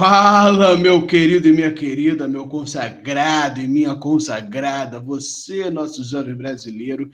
[0.00, 7.10] Fala, meu querido e minha querida, meu consagrado e minha consagrada, você, nosso jovem brasileiro.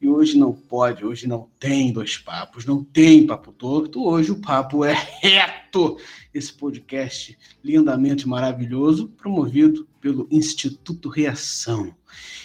[0.00, 4.40] E hoje não pode, hoje não tem dois papos, não tem papo torto, hoje o
[4.40, 5.98] papo é reto.
[6.32, 11.94] Esse podcast lindamente maravilhoso, promovido pelo Instituto Reação.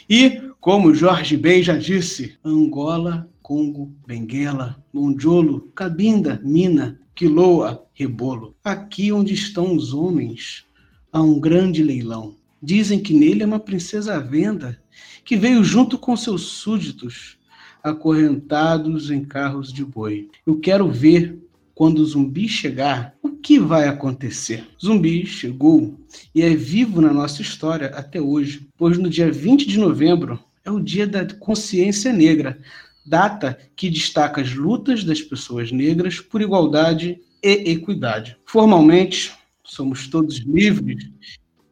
[0.10, 8.58] E, como Jorge Ben já disse, Angola, Congo, Benguela, Mondiolo, Cabinda, Mina, Quiloa, Rebolo.
[8.62, 10.66] Aqui onde estão os homens,
[11.14, 12.36] há um grande leilão.
[12.62, 14.78] Dizem que nele é uma princesa à venda,
[15.24, 17.38] que veio junto com seus súditos,
[17.82, 20.30] acorrentados em carros de boi.
[20.46, 21.40] Eu quero ver
[21.74, 24.68] quando o zumbi chegar, o que vai acontecer?
[24.84, 25.98] Zumbi chegou
[26.34, 30.72] e é vivo na nossa história até hoje, pois no dia 20 de novembro é
[30.72, 32.60] o dia da consciência negra,
[33.06, 38.38] data que destaca as lutas das pessoas negras por igualdade e equidade.
[38.46, 41.10] Formalmente, somos todos livres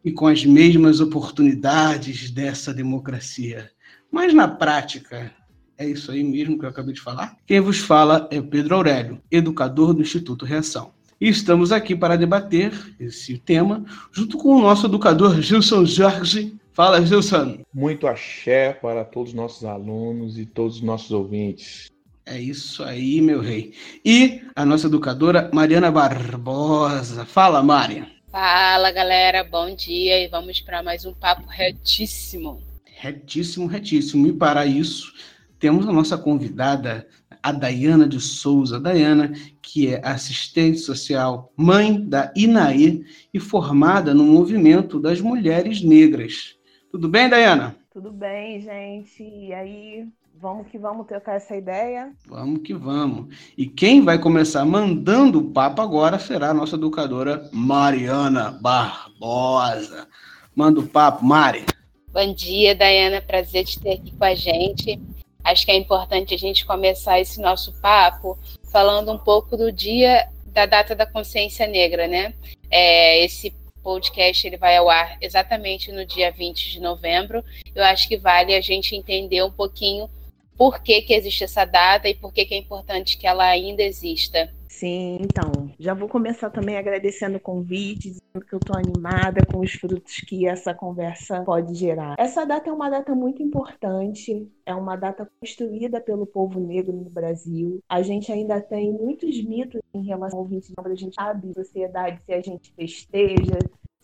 [0.03, 3.71] e com as mesmas oportunidades dessa democracia.
[4.11, 5.31] Mas na prática,
[5.77, 7.35] é isso aí mesmo que eu acabei de falar?
[7.47, 10.91] Quem vos fala é Pedro Aurélio, educador do Instituto Reação.
[11.19, 16.53] E estamos aqui para debater esse tema junto com o nosso educador Gilson Jorge.
[16.73, 17.59] Fala, Gilson.
[17.71, 21.91] Muito axé para todos os nossos alunos e todos os nossos ouvintes.
[22.25, 23.75] É isso aí, meu rei.
[24.03, 27.25] E a nossa educadora Mariana Barbosa.
[27.25, 28.07] Fala, Maria.
[28.31, 29.43] Fala, galera.
[29.43, 32.59] Bom dia e vamos para mais um papo retíssimo.
[32.85, 34.25] Retíssimo, retíssimo.
[34.25, 35.13] E para isso,
[35.59, 37.07] temos a nossa convidada,
[37.43, 38.79] a Dayana de Souza.
[38.79, 39.31] Dayana,
[39.61, 46.55] que é assistente social, mãe da Inaê e formada no movimento das mulheres negras.
[46.93, 47.75] Tudo bem, Dayana?
[47.91, 49.23] Tudo bem, gente.
[49.23, 50.05] E aí,
[50.39, 52.13] vamos que vamos trocar essa ideia?
[52.27, 53.35] Vamos que vamos.
[53.57, 60.07] E quem vai começar mandando o papo agora será a nossa educadora Mariana Barbosa.
[60.55, 61.65] Manda o papo, Mari.
[62.11, 63.23] Bom dia, Dayana.
[63.23, 65.01] Prazer te ter aqui com a gente.
[65.43, 68.37] Acho que é importante a gente começar esse nosso papo
[68.71, 72.35] falando um pouco do dia da data da consciência negra, né?
[72.69, 73.51] É, esse
[73.83, 77.43] podcast ele vai ao ar exatamente no dia 20 de novembro.
[77.75, 80.09] Eu acho que vale a gente entender um pouquinho
[80.57, 83.83] por que, que existe essa data e por que, que é importante que ela ainda
[83.83, 84.49] exista.
[84.73, 89.59] Sim, então, já vou começar também agradecendo o convite, dizendo que eu estou animada com
[89.59, 92.15] os frutos que essa conversa pode gerar.
[92.17, 97.09] Essa data é uma data muito importante, é uma data construída pelo povo negro no
[97.09, 97.79] Brasil.
[97.87, 101.53] A gente ainda tem muitos mitos em relação ao 20 de novembro, a gente sabe
[101.53, 103.59] sociedade se a gente festeja,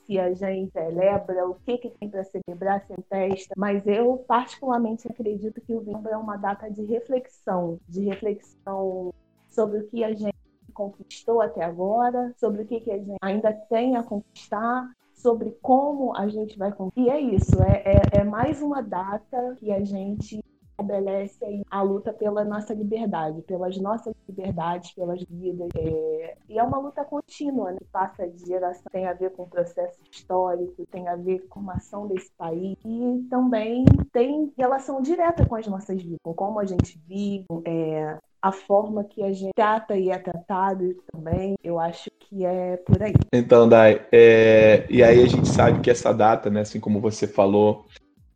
[0.05, 3.55] se a gente celebra, o que, que tem para celebrar, sem festa.
[3.57, 9.11] Mas eu, particularmente, acredito que o novembro é uma data de reflexão, de reflexão
[9.49, 13.53] sobre o que a gente conquistou até agora, sobre o que, que a gente ainda
[13.53, 17.01] tem a conquistar, sobre como a gente vai conquistar.
[17.01, 20.39] E é isso, é, é, é mais uma data que a gente
[20.79, 25.69] estabelece a luta pela nossa liberdade, pelas nossas liberdades, pelas vidas.
[25.75, 26.37] É...
[26.47, 27.79] E é uma luta contínua, né?
[27.91, 31.73] passa de geração, tem a ver com o processo histórico, tem a ver com a
[31.73, 36.65] ação desse país e também tem relação direta com as nossas vidas, com como a
[36.65, 38.17] gente vive, é...
[38.41, 43.01] a forma que a gente trata e é tratado também, eu acho que é por
[43.01, 43.13] aí.
[43.33, 44.85] Então, Dai, é...
[44.89, 47.85] e aí a gente sabe que essa data, né, assim como você falou,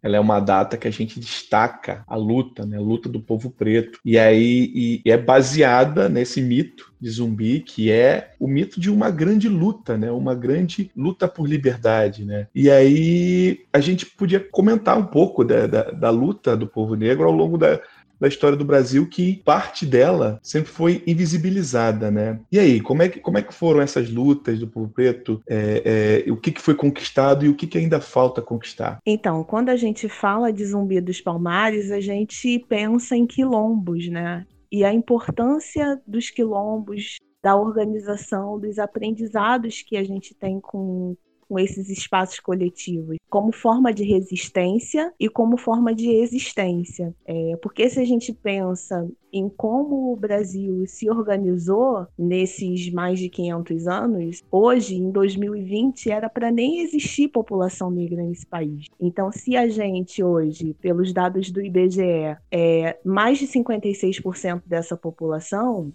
[0.04, 3.50] ela é uma data que a gente destaca a luta, né, a luta do povo
[3.50, 4.00] preto.
[4.04, 9.10] E aí e, é baseada nesse mito de zumbi, que é o mito de uma
[9.10, 12.26] grande luta, né, uma grande luta por liberdade.
[12.26, 12.48] Né?
[12.54, 17.26] E aí a gente podia comentar um pouco da, da, da luta do povo negro
[17.26, 17.80] ao longo da,
[18.24, 22.40] da história do Brasil que parte dela sempre foi invisibilizada, né?
[22.50, 25.44] E aí, como é que, como é que foram essas lutas do povo preto?
[25.46, 29.00] É, é, o que, que foi conquistado e o que, que ainda falta conquistar?
[29.06, 34.46] Então, quando a gente fala de Zumbi dos Palmares, a gente pensa em quilombos, né?
[34.72, 41.18] E a importância dos quilombos, da organização, dos aprendizados que a gente tem com
[41.54, 47.14] com esses espaços coletivos como forma de resistência e como forma de existência.
[47.26, 53.30] É, porque se a gente pensa em como o Brasil se organizou nesses mais de
[53.30, 58.88] 500 anos, hoje, em 2020, era para nem existir população negra nesse país.
[59.00, 65.94] Então, se a gente hoje, pelos dados do IBGE, é mais de 56% dessa população,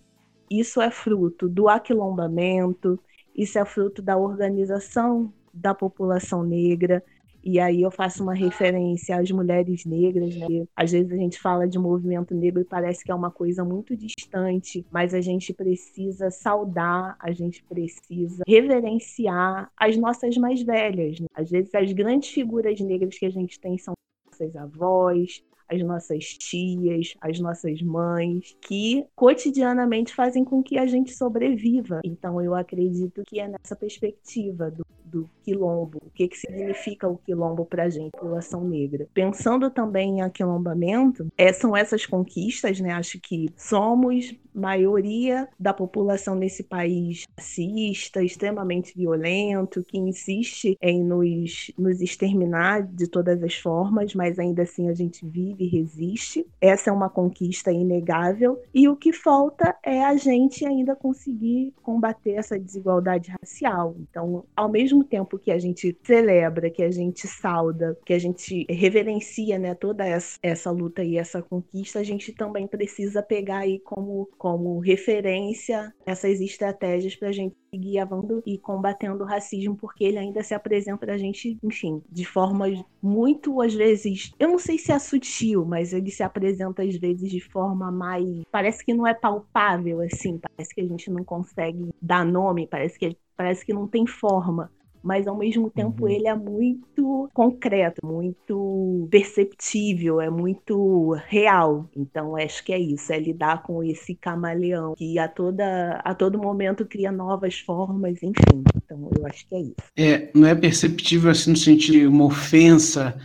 [0.48, 2.98] isso é fruto do aquilombamento,
[3.36, 7.02] isso é fruto da organização da população negra,
[7.42, 10.66] e aí eu faço uma referência às mulheres negras, né?
[10.76, 13.96] Às vezes a gente fala de movimento negro e parece que é uma coisa muito
[13.96, 21.20] distante, mas a gente precisa saudar, a gente precisa reverenciar as nossas mais velhas.
[21.20, 21.26] Né?
[21.34, 23.94] Às vezes as grandes figuras negras que a gente tem são
[24.30, 31.14] nossas avós, as nossas tias, as nossas mães, que cotidianamente fazem com que a gente
[31.14, 32.00] sobreviva.
[32.04, 37.18] Então, eu acredito que é nessa perspectiva do do quilombo, o que, que significa o
[37.18, 39.08] quilombo para a gente, população negra.
[39.14, 42.92] Pensando também em aquilombamento, é, são essas conquistas, né?
[42.92, 51.70] Acho que somos maioria da população nesse país racista, extremamente violento, que insiste em nos,
[51.78, 56.46] nos exterminar de todas as formas, mas ainda assim a gente vive e resiste.
[56.60, 58.60] Essa é uma conquista inegável.
[58.74, 63.94] E o que falta é a gente ainda conseguir combater essa desigualdade racial.
[64.00, 68.66] Então, ao mesmo tempo que a gente celebra, que a gente sauda, que a gente
[68.68, 73.78] reverencia né, toda essa, essa luta e essa conquista, a gente também precisa pegar aí
[73.80, 80.04] como como referência essas estratégias para a gente seguir avançando e combatendo o racismo, porque
[80.04, 84.58] ele ainda se apresenta para a gente, enfim, de formas muito, às vezes, eu não
[84.58, 88.42] sei se é sutil, mas ele se apresenta às vezes de forma mais.
[88.50, 92.98] Parece que não é palpável, assim, parece que a gente não consegue dar nome, parece
[92.98, 94.70] que, parece que não tem forma
[95.02, 96.08] mas ao mesmo tempo uhum.
[96.08, 101.88] ele é muito concreto, muito perceptível, é muito real.
[101.96, 106.38] Então acho que é isso, é lidar com esse camaleão que a toda a todo
[106.38, 108.62] momento cria novas formas, enfim.
[108.76, 109.74] Então eu acho que é isso.
[109.96, 113.18] É, não é perceptível assim no sentido de uma ofensa,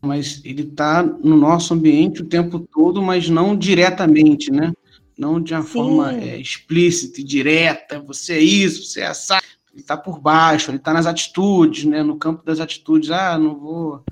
[0.00, 4.72] mas ele está no nosso ambiente o tempo todo, mas não diretamente, né?
[5.18, 5.68] Não de uma Sim.
[5.68, 9.40] forma é, explícita e direta, você é isso, você é essa
[9.76, 12.02] ele está por baixo, ele está nas atitudes, né?
[12.02, 13.10] no campo das atitudes.
[13.10, 14.02] Ah, não vou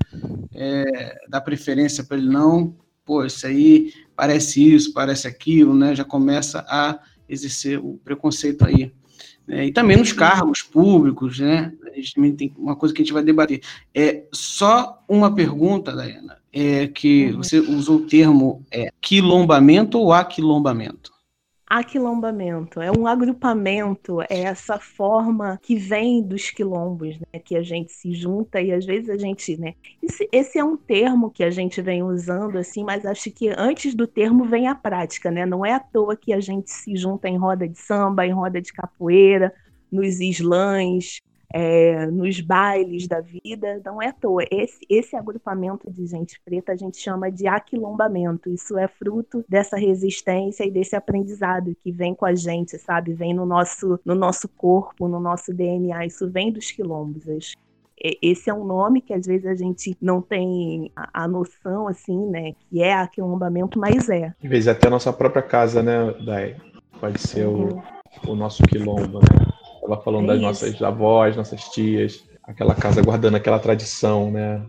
[0.53, 2.75] é, dar preferência para ele, não.
[3.03, 5.95] Pô, isso aí parece isso, parece aquilo, né?
[5.95, 8.93] Já começa a exercer o preconceito aí.
[9.47, 11.73] É, e também nos cargos públicos, né?
[11.91, 13.61] A gente também tem uma coisa que a gente vai debater.
[13.93, 17.37] É só uma pergunta, Dayana, é que uhum.
[17.37, 21.14] você usou o termo é, quilombamento ou aquilombamento?
[21.67, 27.91] Aquilombamento, é um agrupamento, é essa forma que vem dos quilombos, né, que a gente
[27.91, 31.49] se junta e às vezes a gente, né, esse, esse, é um termo que a
[31.49, 35.65] gente vem usando assim, mas acho que antes do termo vem a prática, né, não
[35.65, 38.71] é à toa que a gente se junta em roda de samba, em roda de
[38.71, 39.51] capoeira,
[39.91, 41.21] nos slams,
[41.53, 44.43] é, nos bailes da vida, não é à toa.
[44.51, 48.49] Esse, esse agrupamento de gente preta a gente chama de aquilombamento.
[48.49, 53.13] Isso é fruto dessa resistência e desse aprendizado que vem com a gente, sabe?
[53.13, 56.05] Vem no nosso, no nosso corpo, no nosso DNA.
[56.05, 57.25] Isso vem dos quilombos.
[57.97, 62.27] Esse é um nome que às vezes a gente não tem a, a noção, assim,
[62.27, 62.53] né?
[62.69, 64.33] Que é aquilombamento, mas é.
[64.43, 66.57] Às vezes até a nossa própria casa, né, Dai?
[66.99, 67.81] Pode ser uhum.
[68.27, 69.54] o, o nosso quilombo, né?
[69.85, 74.65] Ela falando é das nossas avós, nossas tias, aquela casa guardando aquela tradição, né?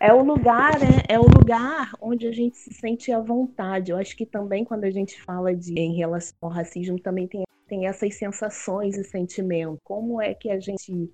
[0.00, 1.02] É o lugar, né?
[1.08, 3.90] é o lugar onde a gente se sente à vontade.
[3.90, 7.42] Eu acho que também quando a gente fala de em relação ao racismo também tem,
[7.66, 9.78] tem essas sensações e sentimentos.
[9.82, 11.10] Como é que a gente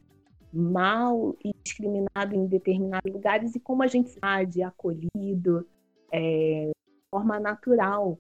[0.54, 4.14] mal e discriminado em determinados lugares e como a gente
[4.48, 5.66] de acolhido
[6.12, 8.18] é, de forma natural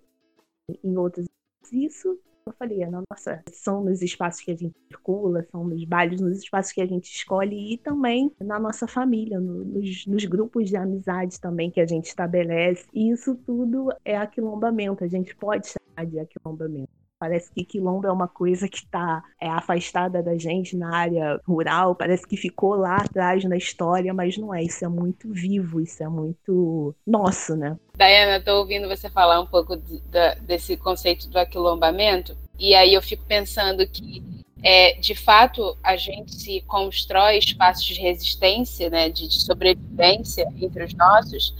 [0.82, 1.26] em outros.
[1.72, 6.20] Isso eu falei, na nossa, são nos espaços que a gente circula, são nos bailes,
[6.20, 10.68] nos espaços que a gente escolhe e também na nossa família, no, nos, nos, grupos
[10.68, 12.86] de amizade também que a gente estabelece.
[12.92, 17.03] E isso tudo é aquilombamento, a gente pode chamar de aquilombamento.
[17.24, 21.94] Parece que quilombo é uma coisa que está é, afastada da gente na área rural,
[21.94, 24.62] parece que ficou lá atrás na história, mas não é.
[24.62, 27.78] Isso é muito vivo, isso é muito nosso, né?
[27.96, 32.92] Dayana, estou ouvindo você falar um pouco de, de, desse conceito do aquilombamento, e aí
[32.92, 34.22] eu fico pensando que
[34.62, 40.84] é, de fato, a gente se constrói espaços de resistência, né, de, de sobrevivência entre
[40.84, 41.56] os nossos,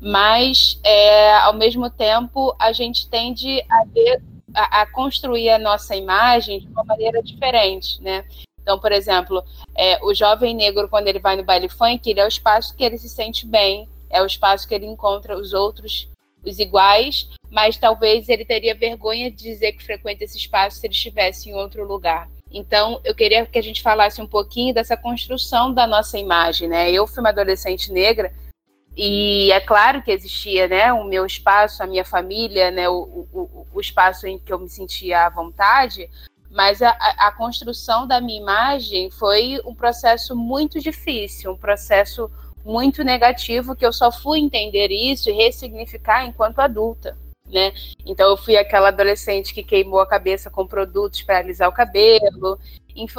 [0.00, 4.22] mas, é, ao mesmo tempo, a gente tende a ver
[4.54, 8.24] a, a, construir a nossa imagem de uma maneira diferente, né?
[8.60, 9.42] Então, por exemplo,
[9.76, 12.84] é, o jovem negro, quando ele vai no baile funk, ele é o espaço que
[12.84, 16.08] ele se sente bem, é o espaço que ele encontra os outros,
[16.44, 20.94] os iguais, mas talvez ele teria vergonha de dizer que frequenta esse espaço se ele
[20.94, 22.28] estivesse em outro lugar.
[22.50, 26.90] Então, eu queria que a gente falasse um pouquinho dessa construção da nossa imagem, né?
[26.90, 28.32] Eu fui uma adolescente negra
[29.00, 33.66] e é claro que existia, né, o meu espaço, a minha família, né, o, o,
[33.72, 36.10] o espaço em que eu me sentia à vontade,
[36.50, 42.28] mas a, a, construção da minha imagem foi um processo muito difícil, um processo
[42.64, 47.16] muito negativo que eu só fui entender isso e ressignificar enquanto adulta
[47.50, 47.72] né?
[48.04, 52.58] Então eu fui aquela adolescente que queimou a cabeça com produtos para alisar o cabelo.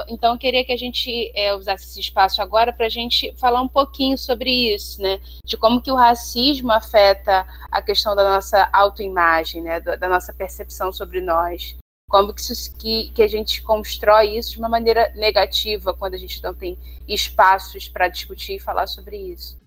[0.07, 3.61] Então eu queria que a gente é, usasse esse espaço agora para a gente falar
[3.61, 5.19] um pouquinho sobre isso, né?
[5.45, 9.79] De como que o racismo afeta a questão da nossa autoimagem, né?
[9.79, 11.77] Da, nossa percepção sobre nós.
[12.09, 16.17] Como que, isso, que, que a gente constrói isso de uma maneira negativa quando a
[16.17, 19.57] gente não tem espaços para discutir e falar sobre isso.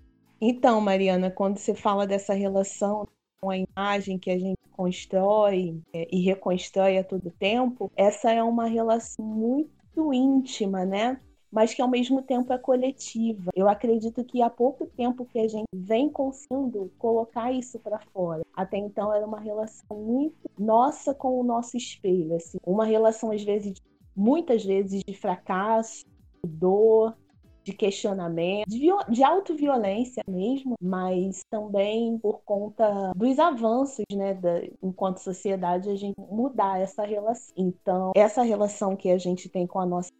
[0.40, 3.06] Então, Mariana, quando você fala dessa relação
[3.50, 8.66] a imagem que a gente constrói é, e reconstrói a todo tempo, essa é uma
[8.66, 11.20] relação muito íntima, né?
[11.50, 13.50] Mas que ao mesmo tempo é coletiva.
[13.54, 18.42] Eu acredito que há pouco tempo que a gente vem conseguindo colocar isso para fora.
[18.54, 23.42] Até então era uma relação muito nossa com o nosso espelho, assim, uma relação às
[23.42, 23.74] vezes
[24.16, 26.04] muitas vezes de fracasso,
[26.44, 27.16] dor,
[27.62, 35.18] de questionamento, de, de autoviolência mesmo, mas também por conta dos avanços, né, da, enquanto
[35.18, 37.54] sociedade, a gente mudar essa relação.
[37.56, 40.10] Então, essa relação que a gente tem com a nossa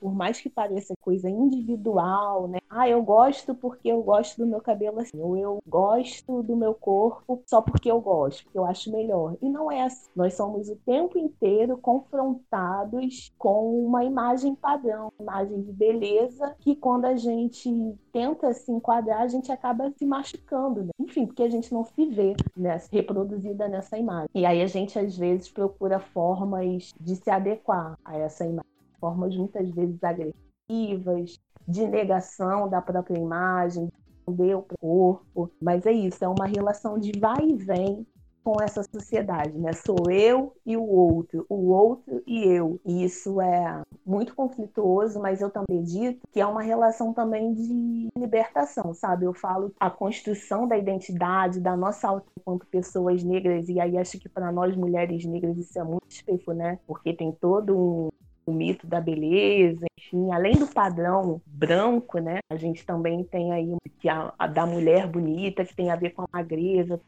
[0.00, 2.58] por mais que pareça coisa individual, né?
[2.68, 6.74] Ah, eu gosto porque eu gosto do meu cabelo assim, ou eu gosto do meu
[6.74, 9.36] corpo só porque eu gosto, porque eu acho melhor.
[9.42, 10.10] E não é assim.
[10.16, 16.74] Nós somos o tempo inteiro confrontados com uma imagem padrão, uma imagem de beleza, que
[16.74, 17.70] quando a gente
[18.12, 20.90] tenta se enquadrar, a gente acaba se machucando, né?
[20.98, 24.30] Enfim, porque a gente não se vê né, reproduzida nessa imagem.
[24.34, 28.71] E aí a gente às vezes procura formas de se adequar a essa imagem
[29.02, 33.90] formas muitas vezes agressivas, de negação da própria imagem,
[34.28, 35.50] de o corpo.
[35.60, 38.06] Mas é isso, é uma relação de vai e vem
[38.44, 39.72] com essa sociedade, né?
[39.72, 42.80] Sou eu e o outro, o outro e eu.
[42.84, 48.08] E isso é muito conflituoso, mas eu também dito que é uma relação também de
[48.16, 49.26] libertação, sabe?
[49.26, 54.18] Eu falo a construção da identidade, da nossa auto enquanto pessoas negras, e aí acho
[54.18, 56.78] que para nós mulheres negras isso é muito espelho, né?
[56.86, 58.08] Porque tem todo um
[58.44, 62.38] o mito da beleza, enfim, além do padrão branco, né?
[62.50, 66.10] A gente também tem aí que a, a da mulher bonita, que tem a ver
[66.10, 67.00] com a magreza,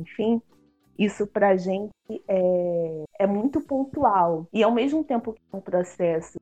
[0.00, 0.40] enfim.
[0.98, 1.92] Isso para a gente
[2.28, 4.46] é, é muito pontual.
[4.52, 6.38] E ao mesmo tempo que é um processo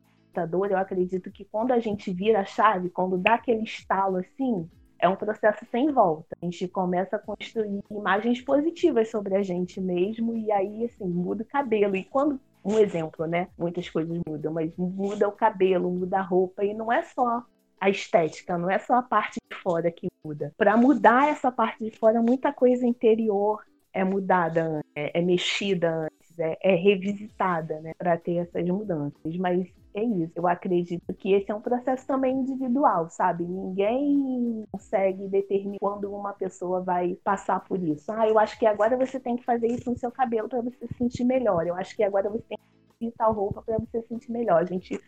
[0.71, 5.09] eu acredito que quando a gente vira a chave, quando dá aquele estalo assim, é
[5.09, 6.37] um processo sem volta.
[6.41, 11.43] A gente começa a construir imagens positivas sobre a gente mesmo e aí assim muda
[11.43, 11.97] o cabelo.
[11.97, 13.49] E quando um exemplo, né?
[13.59, 17.45] Muitas coisas mudam, mas muda o cabelo, muda a roupa, e não é só
[17.81, 20.53] a estética, não é só a parte de fora que muda.
[20.57, 26.39] Para mudar essa parte de fora, muita coisa interior é mudada, é, é mexida antes,
[26.39, 27.93] é, é revisitada, né?
[27.97, 29.37] Para ter essas mudanças.
[29.37, 30.33] Mas é isso.
[30.35, 33.45] Eu acredito que esse é um processo também individual, sabe?
[33.45, 38.11] Ninguém consegue determinar quando uma pessoa vai passar por isso.
[38.13, 40.87] Ah, eu acho que agora você tem que fazer isso no seu cabelo para você
[40.87, 41.67] se sentir melhor.
[41.67, 42.59] Eu acho que agora você tem
[42.99, 44.63] que ir tal roupa para você se sentir melhor.
[44.63, 45.01] A gente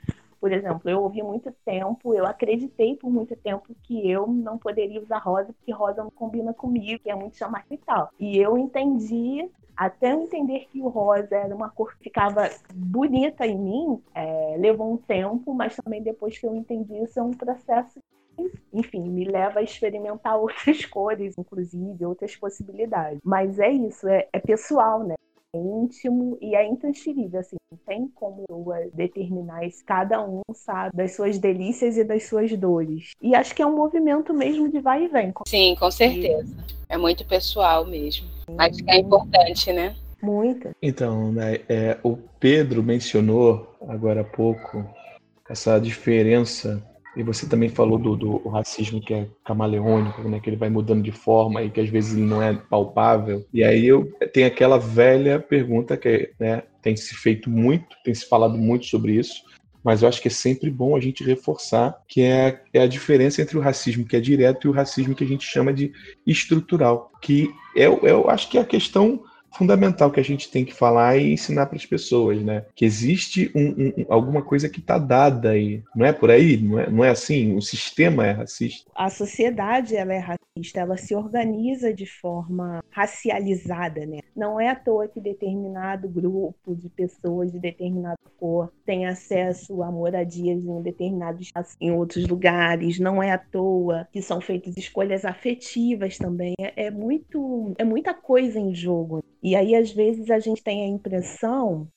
[0.42, 5.00] por exemplo, eu ouvi muito tempo, eu acreditei por muito tempo que eu não poderia
[5.00, 8.10] usar rosa porque rosa não combina comigo, que é muito chamativo e tal.
[8.18, 13.46] E eu entendi até eu entender que o rosa era uma cor que ficava bonita
[13.46, 17.32] em mim, é, levou um tempo, mas também depois que eu entendi isso é um
[17.32, 18.00] processo
[18.72, 23.20] enfim, me leva a experimentar outras cores, inclusive, outras possibilidades.
[23.22, 25.14] Mas é isso, é, é pessoal, né?
[25.54, 29.84] É íntimo e é intransferível, assim, não tem como eu determinar isso.
[29.84, 33.10] Cada um sabe das suas delícias e das suas dores.
[33.20, 35.32] E acho que é um movimento mesmo de vai e vem.
[35.46, 36.56] Sim, com certeza.
[36.88, 38.26] É muito pessoal mesmo.
[38.56, 39.94] Acho que é importante, né?
[40.22, 40.70] Muito.
[40.80, 44.86] Então, né, é, o Pedro mencionou agora há pouco
[45.50, 46.82] essa diferença,
[47.16, 51.02] e você também falou do, do racismo que é camaleônico, né, que ele vai mudando
[51.02, 53.44] de forma e que às vezes ele não é palpável.
[53.52, 58.26] E aí eu tenho aquela velha pergunta que né, tem se feito muito, tem se
[58.26, 59.42] falado muito sobre isso,
[59.84, 63.42] mas eu acho que é sempre bom a gente reforçar que é, é a diferença
[63.42, 65.92] entre o racismo que é direto e o racismo que a gente chama de
[66.26, 70.74] estrutural, que é, eu acho que é a questão fundamental que a gente tem que
[70.74, 72.64] falar e ensinar para as pessoas, né?
[72.74, 75.82] Que existe um, um, alguma coisa que está dada aí.
[75.94, 76.56] Não é por aí?
[76.56, 77.54] Não é, não é assim?
[77.56, 78.90] O sistema é racista?
[78.94, 84.20] A sociedade ela é racista, ela se organiza de forma racializada, né?
[84.34, 89.90] Não é à toa que determinado grupo de pessoas de determinada cor tem acesso a
[89.90, 92.98] moradias em determinados em outros lugares.
[92.98, 96.54] Não é à toa que são feitas escolhas afetivas também.
[96.58, 99.22] É, é muito, é muita coisa em jogo.
[99.42, 101.88] E aí, às vezes, a gente tem a impressão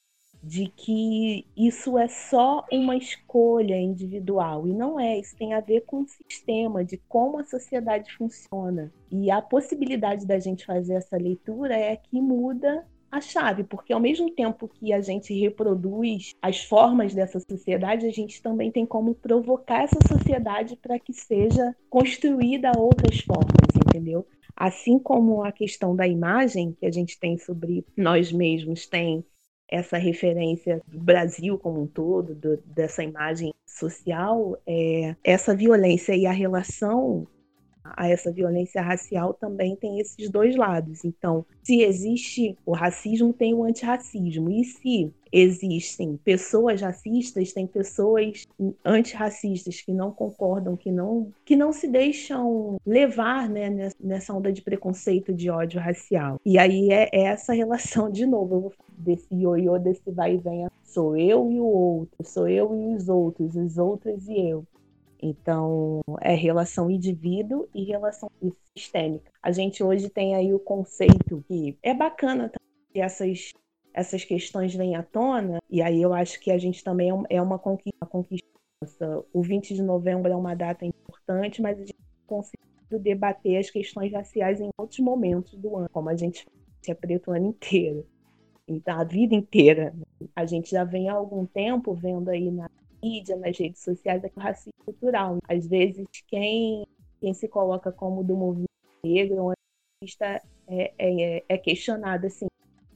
[0.45, 4.67] de que isso é só uma escolha individual.
[4.67, 8.93] E não é, isso tem a ver com o sistema, de como a sociedade funciona.
[9.11, 13.99] E a possibilidade da gente fazer essa leitura é que muda a chave, porque ao
[13.99, 19.15] mesmo tempo que a gente reproduz as formas dessa sociedade, a gente também tem como
[19.15, 24.25] provocar essa sociedade para que seja construída outras formas, entendeu?
[24.55, 29.25] Assim como a questão da imagem que a gente tem sobre nós mesmos tem
[29.67, 36.25] essa referência do Brasil como um todo, do, dessa imagem social, é, essa violência e
[36.25, 37.27] a relação
[37.95, 41.05] a essa violência racial também tem esses dois lados.
[41.05, 44.49] Então, se existe o racismo, tem o antirracismo.
[44.49, 48.47] E se existem pessoas racistas, tem pessoas
[48.83, 54.61] antirracistas que não concordam, que não, que não se deixam levar né, nessa onda de
[54.61, 56.39] preconceito, de ódio racial.
[56.45, 61.17] E aí é, é essa relação, de novo, desse ioiô, desse vai e vem, sou
[61.17, 64.65] eu e o outro, sou eu e os outros, os outros e eu.
[65.21, 68.29] Então, é relação indivíduo e relação
[68.77, 69.31] sistêmica.
[69.41, 72.51] A gente hoje tem aí o conceito que é bacana
[72.91, 73.51] que essas,
[73.93, 77.57] essas questões vêm à tona, e aí eu acho que a gente também é uma
[77.57, 77.97] conquista.
[78.01, 78.45] Uma conquista.
[79.33, 81.95] O 20 de novembro é uma data importante, mas a gente
[82.27, 86.45] conseguiu debater as questões raciais em outros momentos do ano, como a gente
[86.87, 88.05] é preto o ano inteiro.
[88.67, 89.93] Então, a vida inteira.
[90.35, 92.69] A gente já vem há algum tempo vendo aí na
[93.05, 95.37] mídia, nas redes sociais, é o racismo cultural.
[95.47, 96.85] Às vezes, quem,
[97.21, 98.69] quem se coloca como do movimento
[99.03, 99.53] negro ou
[100.67, 102.47] é, é, é questionado assim.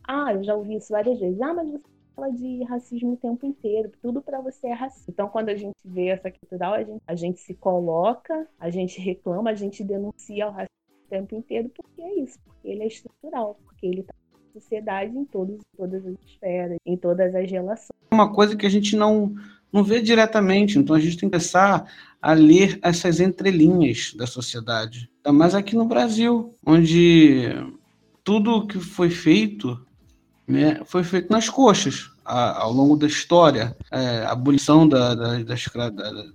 [0.08, 1.40] Ah, eu já ouvi isso várias vezes.
[1.40, 5.12] Ah, mas você fala de racismo o tempo inteiro, tudo para você é racista.
[5.12, 9.00] Então, quando a gente vê essa cultural, a gente, a gente se coloca, a gente
[9.00, 10.70] reclama, a gente denuncia o racismo
[11.06, 14.14] o tempo inteiro, porque é isso, porque ele é estrutural, porque ele está
[14.54, 17.98] sociedade em todos, todas as esferas, em todas as relações.
[18.12, 19.36] Uma coisa que a gente não
[19.72, 20.78] não vê diretamente.
[20.78, 21.86] Então a gente tem que começar
[22.22, 25.10] a ler essas entrelinhas da sociedade.
[25.18, 27.50] Ainda mais aqui no Brasil, onde
[28.24, 29.80] tudo que foi feito
[30.50, 33.78] né, foi feito nas coxas a, ao longo da história.
[33.92, 36.26] É, a abolição da, da, da, escra, da, da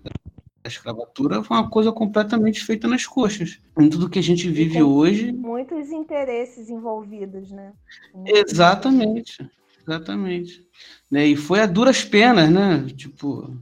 [0.64, 3.59] escravatura foi uma coisa completamente feita nas coxas.
[3.79, 5.33] Em tudo que a gente vive hoje.
[5.33, 7.73] Muitos interesses envolvidos, né?
[8.14, 9.51] Muitos Exatamente.
[9.87, 10.64] Exatamente.
[11.11, 11.27] Né?
[11.27, 12.87] E foi a duras penas, né?
[12.97, 13.55] Tipo,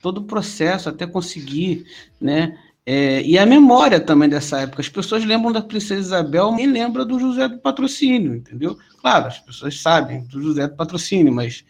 [0.00, 1.84] todo o processo até conseguir,
[2.20, 2.58] né?
[2.86, 4.82] É, e a memória também dessa época.
[4.82, 8.76] As pessoas lembram da Princesa Isabel, nem lembram do José do Patrocínio, entendeu?
[9.00, 11.64] Claro, as pessoas sabem do José do Patrocínio, mas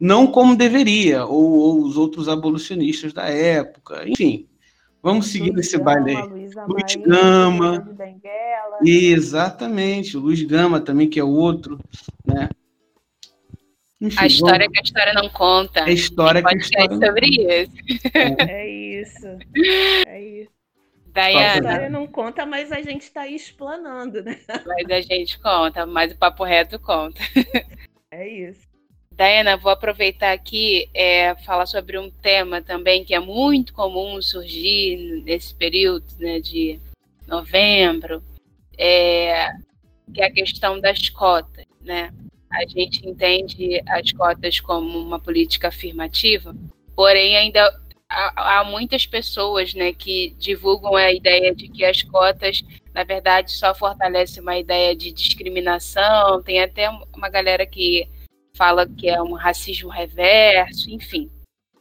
[0.00, 4.46] não como deveria, ou, ou os outros abolicionistas da época, enfim.
[5.02, 6.28] Vamos seguir Luiz nesse Gama, baile aí.
[6.28, 7.96] Luiz, Luiz Gama.
[8.82, 11.78] Exatamente, o Luiz Gama também, que é outro,
[12.24, 12.48] né?
[14.00, 14.72] Enfim, a história vamos...
[14.72, 15.84] que a história não conta.
[15.84, 17.72] A história que a história não sobre isso.
[18.48, 19.26] É isso.
[20.06, 20.56] É isso.
[21.12, 21.38] Diana.
[21.38, 24.38] A história não conta, mas a gente está aí explanando, né?
[24.66, 27.20] Mas a gente conta, mas o papo reto conta.
[28.10, 28.66] É isso.
[29.12, 35.22] Diana, vou aproveitar aqui é, falar sobre um tema também que é muito comum surgir
[35.24, 36.78] nesse período né, de
[37.26, 38.22] novembro,
[38.76, 39.50] é,
[40.12, 42.12] que é a questão das cotas, né?
[42.56, 46.56] A gente entende as cotas como uma política afirmativa,
[46.94, 47.62] porém ainda
[48.08, 52.62] há, há muitas pessoas né, que divulgam a ideia de que as cotas,
[52.94, 58.08] na verdade, só fortalecem uma ideia de discriminação, tem até uma galera que
[58.56, 61.30] fala que é um racismo reverso, enfim,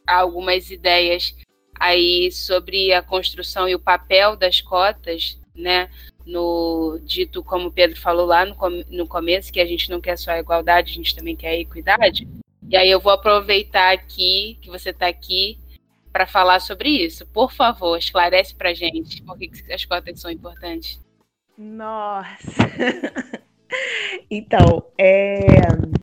[0.06, 1.34] há algumas ideias
[1.80, 5.90] aí sobre a construção e o papel das cotas, né,
[6.26, 8.56] no dito, como o Pedro falou lá no,
[8.90, 11.60] no começo, que a gente não quer só a igualdade, a gente também quer a
[11.60, 12.28] equidade.
[12.68, 15.60] E aí eu vou aproveitar aqui que você está aqui
[16.12, 17.26] para falar sobre isso.
[17.28, 21.00] Por favor, esclarece para gente por que as cotas são importantes.
[21.58, 22.52] Nossa!
[24.30, 25.46] Então, é,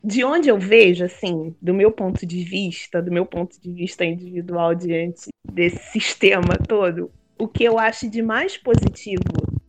[0.03, 4.05] de onde eu vejo, assim, do meu ponto de vista, do meu ponto de vista
[4.05, 9.23] individual diante desse sistema todo, o que eu acho de mais positivo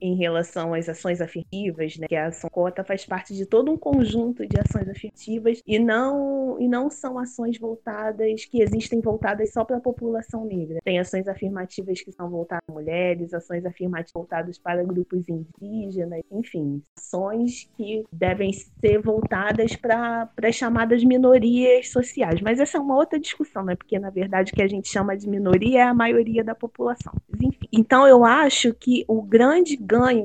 [0.05, 3.77] em relação às ações afirmativas, né, que a ação cota faz parte de todo um
[3.77, 9.65] conjunto de ações afirmativas e não e não são ações voltadas que existem voltadas só
[9.65, 10.79] para a população negra.
[10.85, 16.83] Tem ações afirmativas que são voltadas para mulheres, ações afirmativas voltadas para grupos indígenas, enfim,
[16.99, 22.43] ações que devem ser voltadas para as chamadas minorias sociais.
[22.43, 23.75] Mas essa é uma outra discussão, né?
[23.75, 27.15] Porque na verdade o que a gente chama de minoria é a maioria da população.
[27.41, 29.77] Enfim, então eu acho que o grande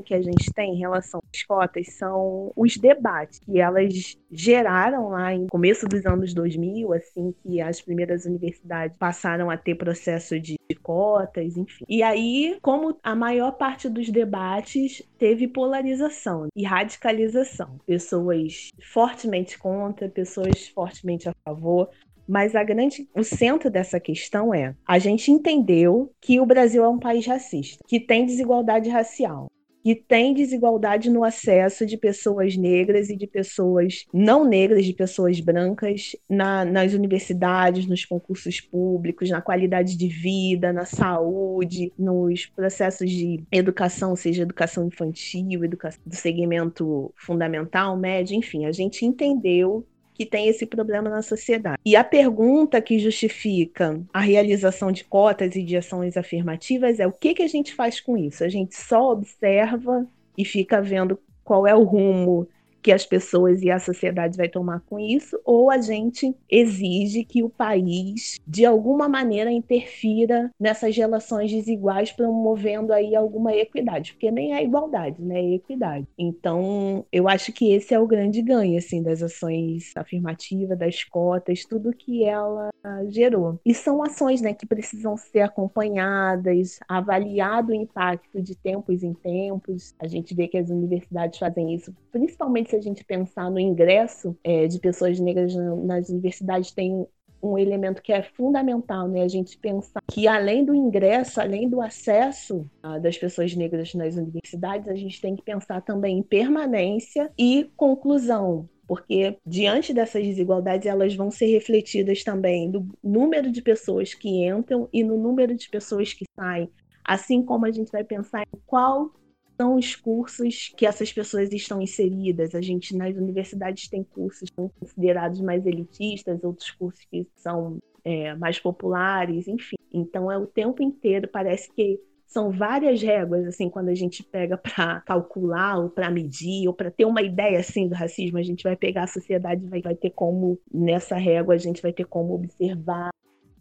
[0.03, 5.33] que a gente tem em relação às cotas são os debates que elas geraram lá
[5.33, 10.57] em começo dos anos 2000, assim que as primeiras universidades passaram a ter processo de
[10.81, 11.85] cotas, enfim.
[11.87, 20.09] E aí, como a maior parte dos debates teve polarização e radicalização, pessoas fortemente contra,
[20.09, 21.89] pessoas fortemente a favor,
[22.29, 26.87] mas a grande, o centro dessa questão é: a gente entendeu que o Brasil é
[26.87, 29.47] um país racista, que tem desigualdade racial,
[29.89, 35.39] que tem desigualdade no acesso de pessoas negras e de pessoas não negras, de pessoas
[35.39, 43.09] brancas, na, nas universidades, nos concursos públicos, na qualidade de vida, na saúde, nos processos
[43.09, 49.83] de educação, seja educação infantil, educação do segmento fundamental, médio, enfim, a gente entendeu
[50.19, 51.77] que tem esse problema na sociedade.
[51.85, 57.11] E a pergunta que justifica a realização de cotas e de ações afirmativas é o
[57.13, 58.43] que, que a gente faz com isso?
[58.43, 60.05] A gente só observa
[60.37, 62.49] e fica vendo qual é o rumo
[62.81, 67.43] que as pessoas e a sociedade vai tomar com isso, ou a gente exige que
[67.43, 74.53] o país, de alguma maneira, interfira nessas relações desiguais, promovendo aí alguma equidade, porque nem
[74.53, 75.39] é igualdade, né?
[75.39, 76.07] É equidade.
[76.17, 81.65] Então, eu acho que esse é o grande ganho, assim, das ações afirmativas, das cotas,
[81.65, 82.69] tudo que ela
[83.09, 83.59] gerou.
[83.65, 89.93] E são ações, né, que precisam ser acompanhadas, avaliado o impacto de tempos em tempos.
[89.99, 94.35] A gente vê que as universidades fazem isso, principalmente se a gente pensar no ingresso
[94.43, 97.05] é, de pessoas negras nas universidades, tem
[97.41, 99.23] um elemento que é fundamental, né?
[99.23, 104.15] A gente pensar que além do ingresso, além do acesso uh, das pessoas negras nas
[104.15, 108.67] universidades, a gente tem que pensar também em permanência e conclusão.
[108.89, 114.89] Porque diante dessas desigualdades, elas vão ser refletidas também no número de pessoas que entram
[114.91, 116.67] e no número de pessoas que saem.
[117.03, 119.13] Assim como a gente vai pensar em qual
[119.55, 122.55] são os cursos que essas pessoas estão inseridas.
[122.55, 128.57] A gente nas universidades tem cursos considerados mais elitistas, outros cursos que são é, mais
[128.57, 129.75] populares, enfim.
[129.93, 134.55] Então é o tempo inteiro, parece que são várias réguas assim quando a gente pega
[134.57, 138.63] para calcular ou para medir ou para ter uma ideia assim do racismo a gente
[138.63, 142.35] vai pegar a sociedade vai, vai ter como nessa régua a gente vai ter como
[142.35, 143.09] observar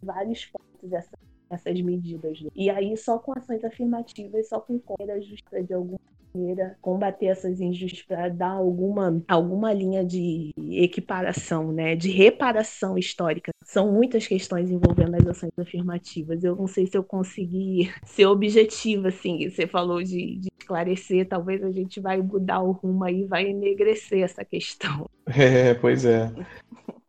[0.01, 1.17] vários pontos dessa
[1.49, 2.39] essas medidas.
[2.41, 2.49] Né?
[2.55, 5.99] E aí, só com ações afirmativas, só com coisa justa de alguma
[6.33, 11.95] maneira, combater essas injustiças para dar alguma, alguma linha de equiparação, né?
[11.95, 13.51] de reparação histórica.
[13.63, 16.43] São muitas questões envolvendo as ações afirmativas.
[16.43, 19.49] Eu não sei se eu consegui ser objetiva, assim.
[19.49, 24.23] Você falou de, de esclarecer, talvez a gente vai mudar o rumo aí, vai enegrecer
[24.23, 25.07] essa questão.
[25.39, 26.31] É, pois é.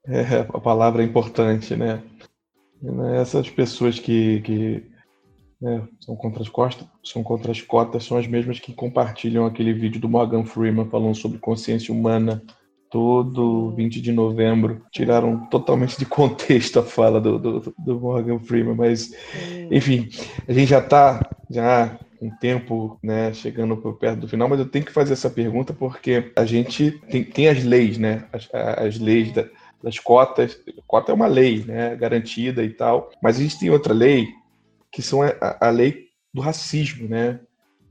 [0.06, 2.02] é a palavra é importante, né?
[3.18, 4.89] Essas pessoas que, que
[5.60, 9.72] né, são, contra as costas, são contra as cotas são as mesmas que compartilham aquele
[9.72, 12.42] vídeo do Morgan Freeman falando sobre consciência humana
[12.90, 14.82] todo 20 de novembro.
[14.90, 19.12] Tiraram totalmente de contexto a fala do, do, do Morgan Freeman, mas
[19.70, 20.08] enfim,
[20.48, 24.84] a gente já está já um tempo né, chegando perto do final, mas eu tenho
[24.84, 28.26] que fazer essa pergunta porque a gente tem, tem as leis, né?
[28.30, 29.46] As, as leis da,
[29.82, 30.60] das cotas.
[30.86, 33.10] Cota é uma lei, né, garantida e tal.
[33.22, 34.28] Mas a gente tem outra lei
[34.90, 37.40] que são a, a lei do racismo, né?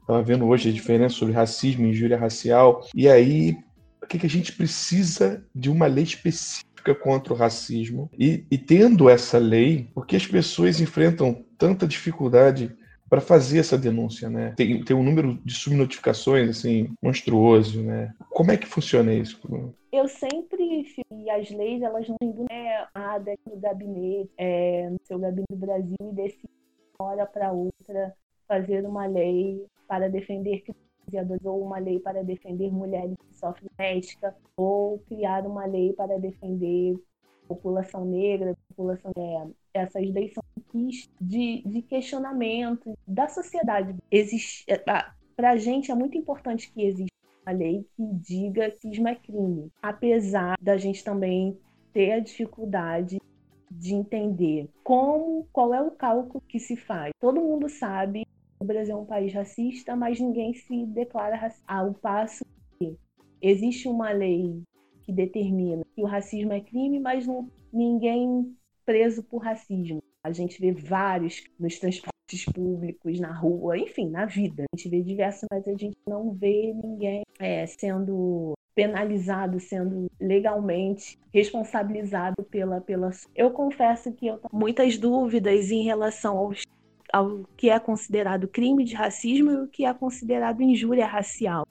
[0.02, 2.82] Estava vendo hoje a diferença sobre racismo injúria racial.
[2.96, 3.58] E aí,
[4.02, 8.10] o que, que a gente precisa de uma lei específica contra o racismo?
[8.18, 12.76] E, e tendo essa lei, por que as pessoas enfrentam tanta dificuldade
[13.08, 14.54] para fazer essa denúncia, né?
[14.56, 18.14] Tem, tem um número de subnotificações, assim, monstruoso, né?
[18.30, 19.40] Como é que funciona isso?
[19.92, 20.60] Eu sempre
[21.12, 25.58] e as leis, elas não têm né, nada no gabinete, é, no seu gabinete do
[25.58, 26.59] Brasil e decide de uma
[27.02, 28.14] hora para outra
[28.48, 30.64] fazer uma lei para defender
[31.08, 36.20] criadores ou uma lei para defender mulheres que sofrem doméstica ou criar uma lei para
[36.20, 36.96] defender
[37.48, 40.44] população negra, população é, essas leis são
[41.20, 43.96] de, de questionamento da sociedade.
[44.12, 44.78] Existe, é,
[45.36, 49.16] para a gente é muito importante que exista uma lei que diga que cisma é
[49.16, 51.58] crime, apesar da gente também
[51.92, 53.20] ter a dificuldade
[53.70, 57.12] de entender como, qual é o cálculo que se faz.
[57.20, 58.24] Todo mundo sabe
[58.60, 61.64] o Brasil é um país racista, mas ninguém se declara racista.
[61.66, 62.44] Ao passo
[62.78, 62.98] que
[63.42, 64.62] existe uma lei
[65.04, 68.54] que determina que o racismo é crime, mas não, ninguém
[68.86, 70.04] preso por racismo.
[70.26, 74.66] A gente vê vários nos transportes públicos, na rua, enfim, na vida.
[74.74, 81.20] A gente vê diversos, mas a gente não vê ninguém é, sendo penalizado, sendo legalmente
[81.34, 83.12] responsabilizado pela, pela.
[83.36, 86.64] Eu confesso que eu tenho muitas dúvidas em relação aos,
[87.12, 91.68] ao que é considerado crime de racismo e o que é considerado injúria racial.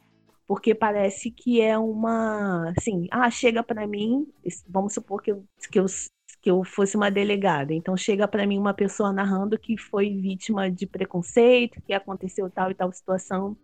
[0.46, 2.74] Porque parece que é uma.
[2.76, 4.26] Assim, ah, chega para mim,
[4.68, 5.42] vamos supor que eu,
[5.72, 5.86] que eu
[6.40, 7.72] que eu fosse uma delegada.
[7.72, 12.70] Então chega para mim uma pessoa narrando que foi vítima de preconceito, que aconteceu tal
[12.70, 13.56] e tal situação,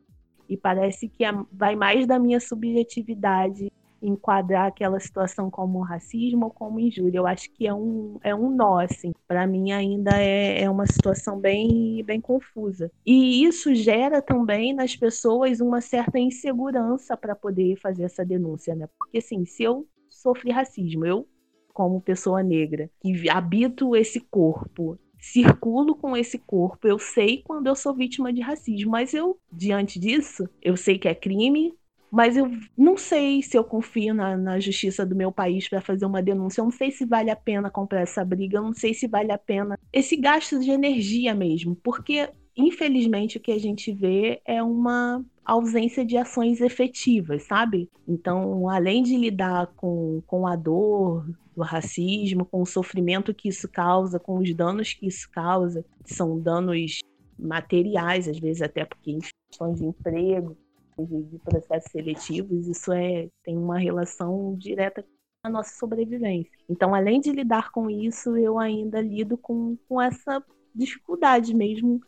[0.49, 3.71] e parece que vai mais da minha subjetividade
[4.07, 7.19] enquadrar aquela situação como racismo ou como injúria.
[7.19, 9.13] Eu acho que é um, é um nó, assim.
[9.27, 12.91] Para mim ainda é, é uma situação bem, bem confusa.
[13.05, 18.89] E isso gera também nas pessoas uma certa insegurança para poder fazer essa denúncia, né?
[18.99, 21.27] Porque assim, se eu sofri racismo, eu
[21.73, 27.75] como pessoa negra, que habito esse corpo, circulo com esse corpo, eu sei quando eu
[27.75, 31.75] sou vítima de racismo, mas eu, diante disso, eu sei que é crime,
[32.11, 36.05] mas eu não sei se eu confio na, na justiça do meu país para fazer
[36.05, 36.61] uma denúncia.
[36.61, 39.33] Eu não sei se vale a pena comprar essa briga, eu não sei se vale
[39.33, 44.63] a pena esse gasto de energia mesmo, porque infelizmente o que a gente vê é
[44.63, 47.91] uma ausência de ações efetivas, sabe?
[48.09, 53.69] Então, além de lidar com, com a dor do racismo, com o sofrimento que isso
[53.69, 57.01] causa, com os danos que isso causa, são danos
[57.39, 59.19] materiais, às vezes até porque
[59.51, 60.57] questões de emprego,
[60.99, 65.09] de processos seletivos, isso é tem uma relação direta com
[65.49, 66.51] a nossa sobrevivência.
[66.69, 70.43] Então, além de lidar com isso, eu ainda lido com, com essa
[70.75, 72.01] dificuldade mesmo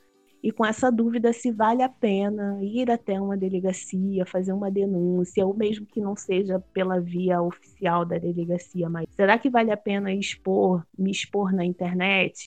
[0.47, 5.45] e com essa dúvida se vale a pena ir até uma delegacia, fazer uma denúncia,
[5.45, 9.77] ou mesmo que não seja pela via oficial da delegacia, mas será que vale a
[9.77, 12.47] pena expor, me expor na internet?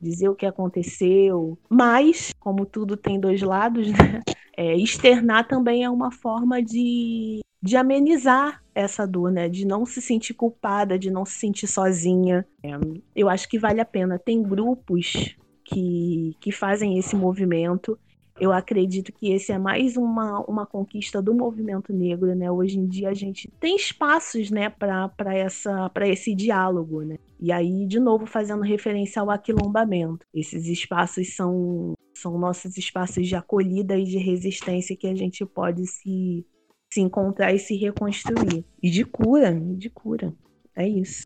[0.00, 4.22] Dizer o que aconteceu, mas, como tudo tem dois lados, né?
[4.56, 9.48] É, externar também é uma forma de, de amenizar essa dor, né?
[9.48, 12.46] De não se sentir culpada, de não se sentir sozinha.
[12.62, 12.70] É,
[13.16, 14.16] eu acho que vale a pena.
[14.16, 15.36] Tem grupos
[15.74, 17.98] que, que fazem esse movimento.
[18.40, 22.50] Eu acredito que esse é mais uma, uma conquista do movimento negro, né?
[22.50, 27.16] Hoje em dia a gente tem espaços, né, para essa para esse diálogo, né?
[27.40, 30.26] E aí, de novo, fazendo referência ao aquilombamento.
[30.34, 35.86] Esses espaços são são nossos espaços de acolhida e de resistência que a gente pode
[35.86, 36.44] se
[36.92, 38.64] se encontrar e se reconstruir.
[38.82, 40.32] E de cura, de cura.
[40.76, 41.24] É isso.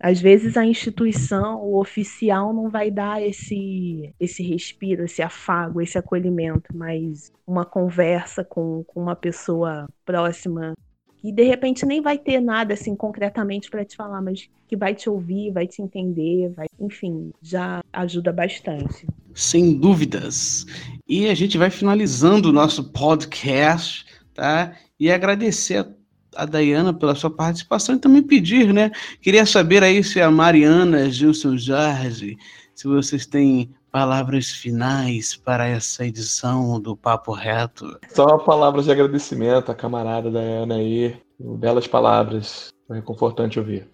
[0.00, 5.98] Às vezes a instituição, o oficial não vai dar esse, esse respiro, esse afago, esse
[5.98, 10.74] acolhimento, mas uma conversa com, com uma pessoa próxima
[11.20, 14.94] que de repente nem vai ter nada assim concretamente para te falar, mas que vai
[14.94, 19.06] te ouvir, vai te entender, vai, enfim, já ajuda bastante.
[19.34, 20.64] Sem dúvidas.
[21.08, 24.76] E a gente vai finalizando o nosso podcast, tá?
[24.98, 25.97] E agradecer a
[26.34, 28.90] a Dayana pela sua participação e também pedir, né?
[29.20, 32.36] Queria saber aí se a Mariana, Gilson Jorge,
[32.74, 37.98] se vocês têm palavras finais para essa edição do Papo Reto.
[38.10, 43.88] Só palavras de agradecimento à camarada Dayana aí, belas palavras, é reconfortante ouvir.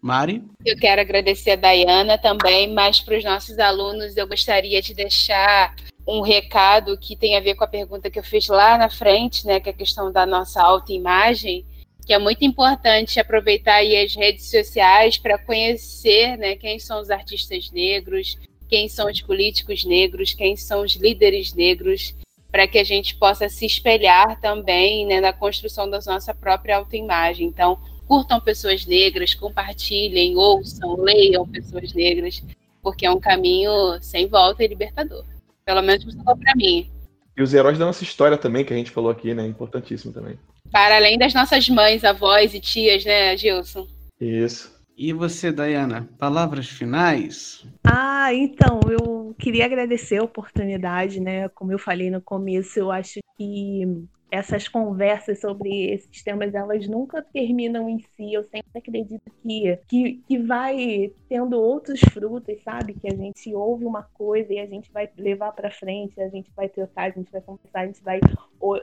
[0.00, 0.44] Mari?
[0.64, 5.74] Eu quero agradecer a Dayana também, mas para os nossos alunos eu gostaria de deixar
[6.06, 9.46] um recado que tem a ver com a pergunta que eu fiz lá na frente,
[9.46, 11.66] né, que é a questão da nossa autoimagem
[12.08, 17.70] que é muito importante aproveitar as redes sociais para conhecer né, quem são os artistas
[17.70, 22.14] negros, quem são os políticos negros, quem são os líderes negros,
[22.50, 27.46] para que a gente possa se espelhar também né, na construção da nossa própria autoimagem.
[27.46, 32.42] Então, curtam pessoas negras, compartilhem, ouçam, leiam pessoas negras,
[32.82, 35.26] porque é um caminho sem volta e libertador.
[35.62, 36.90] Pelo menos falou para mim.
[37.36, 39.46] E os heróis da nossa história também, que a gente falou aqui, né?
[39.46, 40.38] Importantíssimo também.
[40.70, 43.86] Para além das nossas mães, avós e tias, né, Gilson?
[44.20, 44.78] Isso.
[44.96, 47.64] E você, Dayana, palavras finais?
[47.84, 51.48] Ah, então, eu queria agradecer a oportunidade, né?
[51.50, 53.86] Como eu falei no começo, eu acho que
[54.30, 58.32] essas conversas sobre esses temas, elas nunca terminam em si.
[58.32, 62.94] Eu sempre acredito que, que, que vai tendo outros frutos, sabe?
[62.94, 66.50] Que a gente ouve uma coisa e a gente vai levar para frente, a gente
[66.54, 68.20] vai trocar, a gente vai conversar, a gente vai,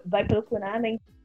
[0.06, 1.16] vai procurar na internet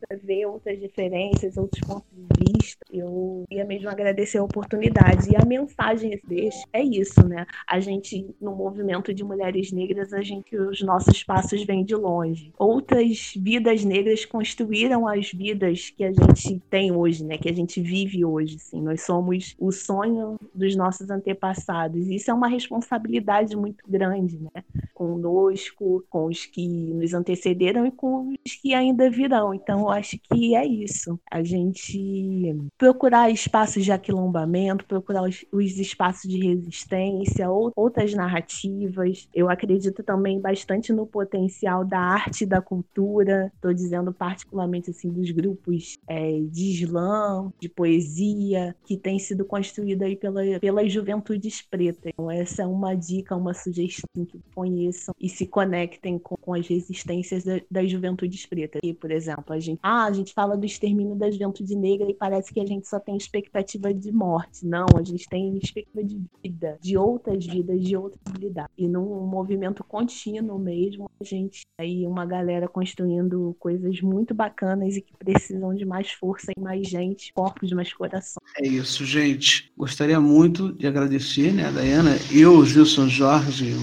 [0.00, 2.84] para ver outras diferenças, outros pontos de vista.
[2.90, 5.30] Eu ia mesmo agradecer a oportunidade.
[5.30, 7.46] E a mensagem desse é isso, né?
[7.66, 12.52] A gente, no movimento de mulheres negras, a gente, os nossos passos vêm de longe.
[12.58, 17.36] Outras vidas negras construíram as vidas que a gente tem hoje, né?
[17.36, 18.80] Que a gente vive hoje, assim.
[18.80, 22.06] Nós somos o sonho dos nossos antepassados.
[22.08, 24.64] Isso é uma responsabilidade muito grande, né?
[24.94, 29.57] Conosco, com os que nos antecederam e com os que ainda virão.
[29.62, 31.18] Então, eu acho que é isso.
[31.30, 39.28] A gente procurar espaços de aquilombamento, procurar os, os espaços de resistência, ou, outras narrativas.
[39.34, 43.50] Eu acredito também bastante no potencial da arte e da cultura.
[43.54, 50.06] Estou dizendo particularmente assim dos grupos é, de slam, de poesia, que tem sido construída
[50.06, 52.12] aí pela, pelas juventudes pretas.
[52.12, 56.66] Então, essa é uma dica, uma sugestão que conheçam e se conectem com, com as
[56.66, 58.80] resistências da, das juventudes pretas.
[58.82, 62.14] E, por exemplo, a gente, ah, a gente fala do extermínio da juventude negra e
[62.14, 64.66] parece que a gente só tem expectativa de morte.
[64.66, 68.72] Não, a gente tem expectativa de vida, de outras vidas, de outras habilidades.
[68.76, 75.00] E num movimento contínuo mesmo, a gente aí uma galera construindo coisas muito bacanas e
[75.00, 78.40] que precisam de mais força e mais gente, corpos, mais coração.
[78.56, 79.72] É isso, gente.
[79.76, 83.74] Gostaria muito de agradecer, né, Dayana, eu, Gilson Jorge,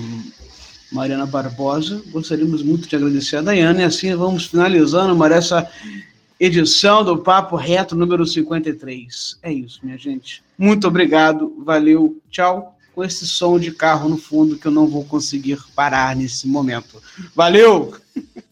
[0.91, 2.01] Mariana Barbosa.
[2.11, 5.69] Gostaríamos muito de agradecer a Dayana e assim vamos finalizando essa
[6.39, 9.39] edição do Papo Reto número 53.
[9.41, 10.43] É isso, minha gente.
[10.57, 12.77] Muito obrigado, valeu, tchau.
[12.93, 17.01] Com esse som de carro no fundo que eu não vou conseguir parar nesse momento.
[17.35, 17.93] Valeu!